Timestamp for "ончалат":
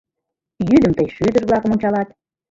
1.75-2.07